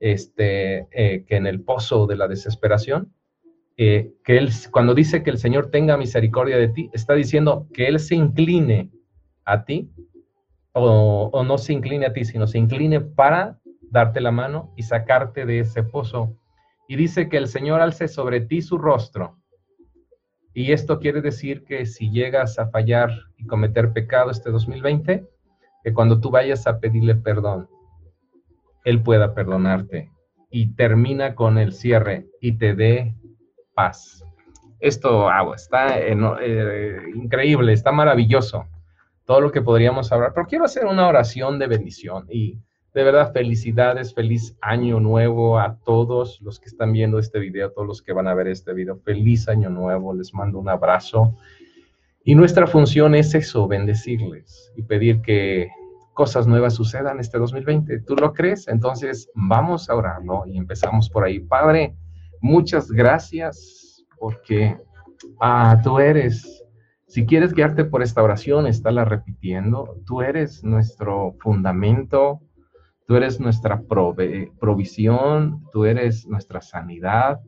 [0.00, 3.12] este, eh, que en el pozo de la desesperación,
[3.76, 7.88] eh, que él, cuando dice que el Señor tenga misericordia de ti, está diciendo que
[7.88, 8.90] Él se incline
[9.44, 9.90] a ti
[10.72, 15.44] o, no se incline a ti, sino se incline para darte la mano y sacarte
[15.44, 16.36] de ese pozo.
[16.88, 19.38] Y dice que el Señor alce sobre ti su rostro.
[20.54, 25.26] Y esto quiere decir que si llegas a fallar y cometer pecado este 2020,
[25.82, 27.68] que cuando tú vayas a pedirle perdón,
[28.84, 30.10] Él pueda perdonarte.
[30.50, 33.16] Y termina con el cierre y te dé
[33.74, 34.24] paz.
[34.78, 38.66] Esto ah, está eh, increíble, está maravilloso
[39.24, 42.58] todo lo que podríamos hablar, pero quiero hacer una oración de bendición y
[42.94, 47.88] de verdad felicidades, feliz año nuevo a todos los que están viendo este video, todos
[47.88, 51.36] los que van a ver este video, feliz año nuevo, les mando un abrazo.
[52.22, 55.70] Y nuestra función es eso, bendecirles y pedir que
[56.14, 57.98] cosas nuevas sucedan este 2020.
[58.00, 58.68] ¿Tú lo crees?
[58.68, 61.40] Entonces vamos a orarlo y empezamos por ahí.
[61.40, 61.96] Padre,
[62.40, 64.78] muchas gracias porque
[65.40, 66.64] ah, tú eres
[67.14, 70.00] si quieres guiarte por esta oración, la repitiendo.
[70.04, 72.40] Tú eres nuestro fundamento,
[73.06, 73.82] tú eres nuestra
[74.58, 77.40] provisión, tú eres nuestra sanidad,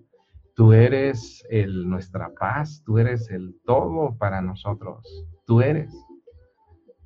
[0.54, 5.06] tú eres el, nuestra paz, tú eres el todo para nosotros.
[5.46, 5.94] Tú eres.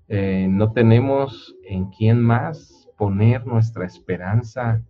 [0.08, 4.82] Eh, no tenemos en quién más poner nuestra esperanza,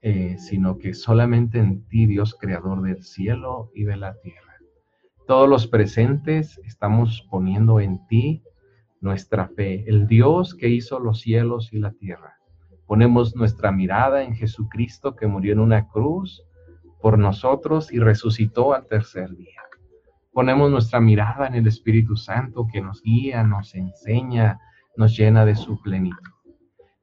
[0.00, 4.40] eh, sino que solamente en ti, Dios, creador del cielo y de la tierra.
[5.26, 8.42] Todos los presentes estamos poniendo en ti
[9.00, 12.38] nuestra fe, el Dios que hizo los cielos y la tierra.
[12.94, 16.44] Ponemos nuestra mirada en Jesucristo que murió en una cruz
[17.02, 19.62] por nosotros y resucitó al tercer día.
[20.32, 24.60] Ponemos nuestra mirada en el Espíritu Santo que nos guía, nos enseña,
[24.96, 26.30] nos llena de su plenitud.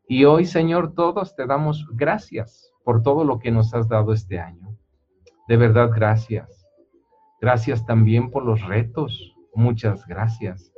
[0.08, 4.40] Y hoy, Señor, todos te damos gracias por todo lo que nos has dado este
[4.40, 4.70] año.
[5.50, 6.66] De verdad, gracias
[7.42, 9.36] Gracias también por los retos.
[9.54, 10.71] Muchas gracias.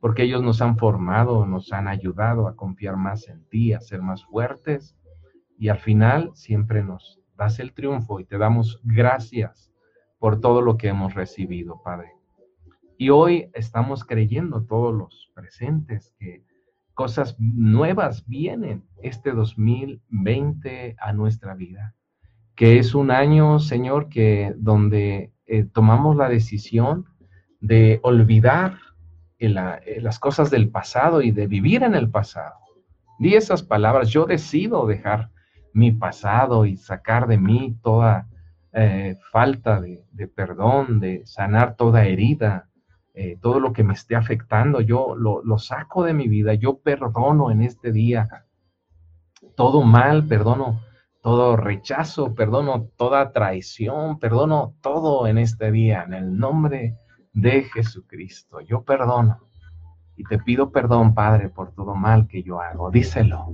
[0.00, 4.02] Porque ellos nos han formado, nos han ayudado a confiar más en ti, a ser
[4.02, 4.96] más fuertes,
[5.58, 9.72] y al final siempre nos das el triunfo y te damos gracias
[10.18, 12.12] por todo lo que hemos recibido, Padre.
[12.96, 16.42] Y hoy estamos creyendo todos los presentes que
[16.94, 21.94] cosas nuevas vienen este 2020 a nuestra vida,
[22.56, 27.06] que es un año, Señor, que donde eh, tomamos la decisión
[27.60, 28.78] de olvidar
[29.38, 32.56] las cosas del pasado y de vivir en el pasado.
[33.18, 35.30] Di esas palabras, yo decido dejar
[35.72, 38.28] mi pasado y sacar de mí toda
[38.72, 42.68] eh, falta de, perdón, de sanar toda herida,
[43.14, 46.78] eh, todo lo que me esté afectando, yo lo, lo, saco de mi vida, yo
[46.78, 48.44] perdono en este día
[49.56, 50.80] todo mal, perdono
[51.22, 56.96] todo rechazo, perdono toda traición, perdono todo en este día, en el nombre
[57.32, 58.60] de Jesucristo.
[58.60, 59.40] Yo perdono
[60.16, 62.90] y te pido perdón, Padre, por todo mal que yo hago.
[62.90, 63.46] Díselo.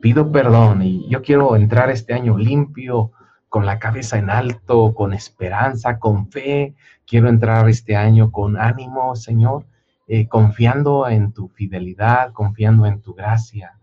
[0.00, 3.12] Pido perdón y yo quiero entrar este año limpio,
[3.52, 6.74] con la cabeza en alto, con esperanza, con fe.
[7.06, 9.66] Quiero entrar este año con ánimo, Señor,
[10.08, 13.78] eh, confiando en tu fidelidad, confiando en tu gracia.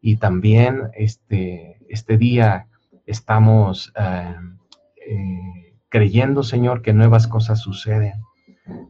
[0.00, 2.68] Y también este, este día
[3.04, 4.36] estamos eh,
[5.08, 8.14] eh, creyendo, Señor, que nuevas cosas suceden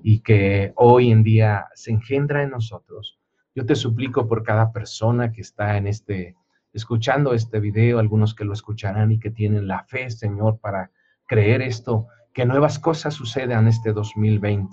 [0.02, 3.18] y que hoy en día se engendra en nosotros.
[3.54, 6.36] Yo te suplico por cada persona que está en este
[6.72, 10.90] escuchando este video, algunos que lo escucharán y que tienen la fe, Señor, para
[11.26, 14.70] creer esto, que nuevas cosas sucedan este 2020,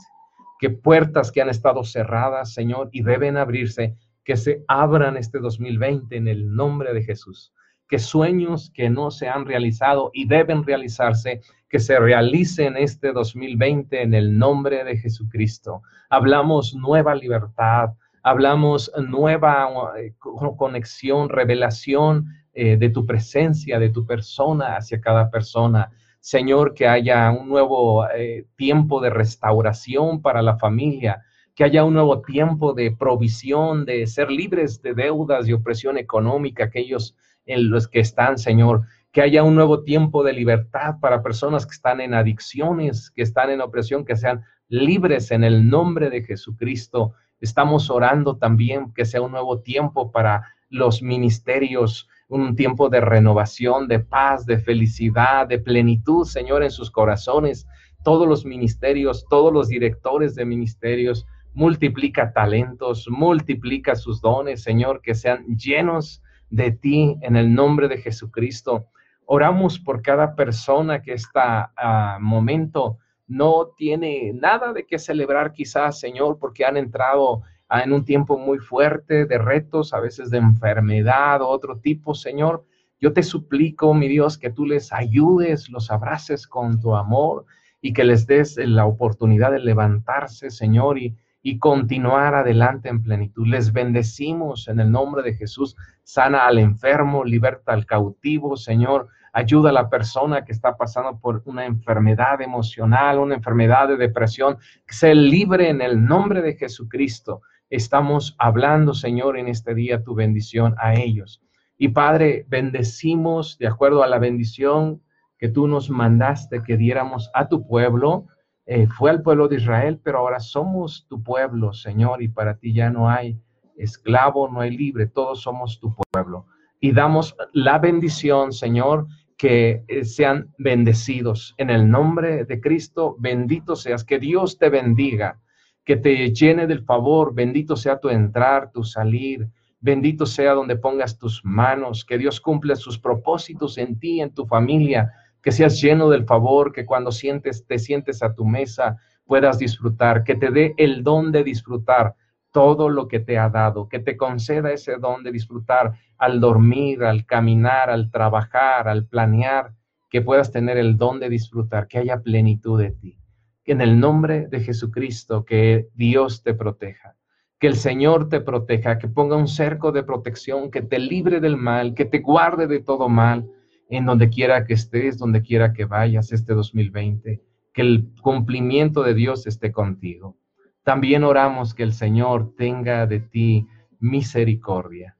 [0.60, 6.16] que puertas que han estado cerradas, Señor, y deben abrirse, que se abran este 2020
[6.16, 7.54] en el nombre de Jesús,
[7.88, 14.02] que sueños que no se han realizado y deben realizarse, que se realicen este 2020
[14.02, 15.82] en el nombre de Jesucristo.
[16.10, 20.14] Hablamos nueva libertad, hablamos nueva eh,
[20.58, 25.92] conexión, revelación eh, de tu presencia, de tu persona hacia cada persona.
[26.20, 31.24] Señor, que haya un nuevo eh, tiempo de restauración para la familia,
[31.56, 36.66] que haya un nuevo tiempo de provisión, de ser libres de deudas y opresión económica,
[36.66, 37.16] aquellos
[37.48, 41.74] en los que están, Señor, que haya un nuevo tiempo de libertad para personas que
[41.74, 47.14] están en adicciones, que están en opresión, que sean libres en el nombre de Jesucristo.
[47.40, 53.88] Estamos orando también que sea un nuevo tiempo para los ministerios, un tiempo de renovación,
[53.88, 57.66] de paz, de felicidad, de plenitud, Señor, en sus corazones.
[58.04, 65.16] Todos los ministerios, todos los directores de ministerios, multiplica talentos, multiplica sus dones, Señor, que
[65.16, 68.88] sean llenos de ti en el nombre de Jesucristo.
[69.26, 76.00] Oramos por cada persona que está a momento no tiene nada de qué celebrar quizás,
[76.00, 81.42] Señor, porque han entrado en un tiempo muy fuerte de retos, a veces de enfermedad
[81.42, 82.66] o otro tipo, Señor.
[83.00, 87.46] Yo te suplico, mi Dios, que tú les ayudes, los abraces con tu amor
[87.82, 91.16] y que les des la oportunidad de levantarse, Señor, y,
[91.50, 93.48] y continuar adelante en plenitud.
[93.48, 95.78] Les bendecimos en el nombre de Jesús.
[96.04, 101.44] Sana al enfermo, liberta al cautivo, Señor ayuda a la persona que está pasando por
[101.46, 107.42] una enfermedad emocional, una enfermedad de depresión, que se libre en el nombre de Jesucristo.
[107.70, 111.42] Estamos hablando, Señor, en este día tu bendición a ellos.
[111.78, 115.02] Y Padre, bendecimos de acuerdo a la bendición
[115.38, 118.26] que tú nos mandaste que diéramos a tu pueblo.
[118.70, 122.74] Eh, fue al pueblo de Israel, pero ahora somos tu pueblo, Señor, y para ti
[122.74, 123.40] ya no hay
[123.78, 126.48] esclavo, no hay libre, todos somos tu pueblo.
[126.82, 129.08] Y damos la bendición, Señor,
[129.38, 131.56] que eh, sean bendecidos.
[131.58, 135.40] En el nombre de Cristo, bendito seas, que Dios te bendiga,
[135.86, 139.48] que te llene del favor, bendito sea tu entrar, tu salir,
[139.80, 144.46] bendito sea donde pongas tus manos, que Dios cumpla sus propósitos en ti, en tu
[144.46, 145.10] familia,
[145.42, 150.24] que seas lleno del favor, que cuando sientes, te sientes a tu mesa puedas disfrutar,
[150.24, 152.16] que te dé el don de disfrutar
[152.52, 157.04] todo lo que te ha dado, que te conceda ese don de disfrutar al dormir,
[157.04, 159.74] al caminar, al trabajar, al planear,
[160.10, 163.20] que puedas tener el don de disfrutar, que haya plenitud de ti.
[163.66, 167.16] En el nombre de Jesucristo, que Dios te proteja,
[167.60, 171.58] que el Señor te proteja, que ponga un cerco de protección, que te libre del
[171.58, 173.46] mal, que te guarde de todo mal,
[173.90, 177.42] en donde quiera que estés, donde quiera que vayas este 2020,
[177.74, 180.38] que el cumplimiento de Dios esté contigo.
[180.84, 183.68] También oramos que el Señor tenga de ti
[184.00, 185.16] misericordia,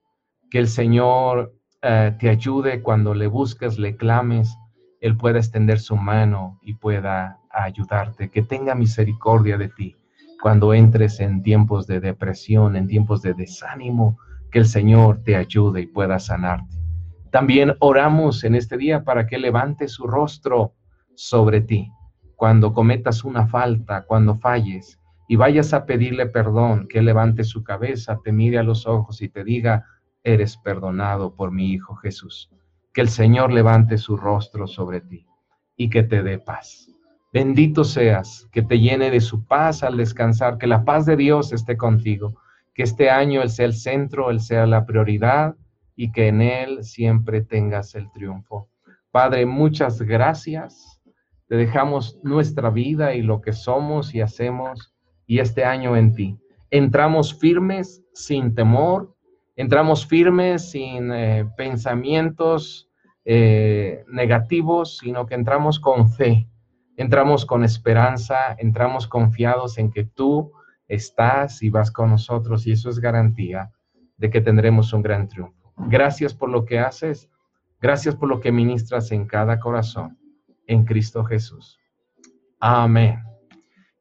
[0.50, 4.58] que el Señor eh, te ayude cuando le busques, le clames,
[5.02, 9.96] Él pueda extender su mano y pueda ayudarte, que tenga misericordia de ti,
[10.42, 14.18] cuando entres en tiempos de depresión, en tiempos de desánimo,
[14.52, 16.77] que el Señor te ayude y pueda sanarte.
[17.32, 20.74] También oramos en este día para que levante su rostro
[21.16, 21.92] sobre ti
[22.36, 28.20] cuando cometas una falta, cuando falles y vayas a pedirle perdón, que levante su cabeza,
[28.24, 29.86] te mire a los ojos y te diga,
[30.24, 32.50] eres perdonado por mi Hijo Jesús.
[32.94, 35.26] Que el Señor levante su rostro sobre ti
[35.76, 36.88] y que te dé paz.
[37.34, 41.52] Bendito seas, que te llene de su paz al descansar, que la paz de Dios
[41.52, 42.40] esté contigo,
[42.74, 45.56] que este año Él sea el centro, Él sea la prioridad
[45.98, 48.70] y que en Él siempre tengas el triunfo.
[49.12, 51.02] Padre, muchas gracias.
[51.48, 54.94] Te dejamos nuestra vida y lo que somos y hacemos
[55.26, 56.40] y este año en ti.
[56.72, 59.14] Entramos firmes, sin temor,
[59.58, 62.90] entramos firmes, sin eh, pensamientos
[63.26, 66.48] eh, negativos, sino que entramos con fe
[66.98, 70.52] entramos con esperanza, entramos confiados en que tú
[70.88, 73.72] estás y vas con nosotros y eso es garantía
[74.18, 75.57] de que tendremos un gran triunfo.
[75.78, 77.30] Gracias por lo que haces,
[77.80, 80.18] gracias por lo que ministras en cada corazón,
[80.66, 81.80] en Cristo Jesús.
[82.60, 83.24] Amén.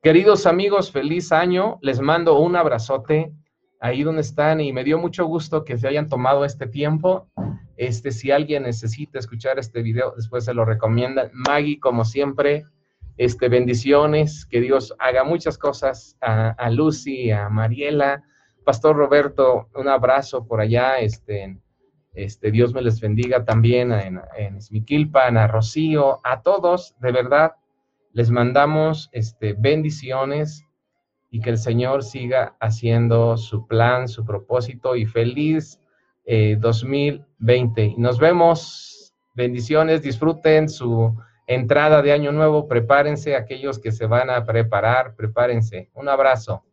[0.02, 1.78] Queridos amigos, feliz año.
[1.82, 3.32] Les mando un abrazote
[3.80, 7.28] ahí donde están y me dio mucho gusto que se hayan tomado este tiempo.
[7.76, 11.30] Este, si alguien necesita escuchar este video, después se lo recomiendan.
[11.32, 12.64] Maggie, como siempre,
[13.16, 18.22] este, bendiciones, que Dios haga muchas cosas a, Lucy, a Mariela,
[18.64, 21.58] Pastor Roberto, un abrazo por allá, este,
[22.16, 24.58] este, Dios me les bendiga también en, en
[25.14, 27.52] a Rocío, a todos, de verdad,
[28.12, 30.64] les mandamos este, bendiciones
[31.30, 35.78] y que el Señor siga haciendo su plan, su propósito y feliz
[36.58, 37.84] 2020.
[37.84, 41.14] Eh, Nos vemos, bendiciones, disfruten su
[41.46, 45.90] entrada de año nuevo, prepárense, aquellos que se van a preparar, prepárense.
[45.94, 46.64] Un abrazo.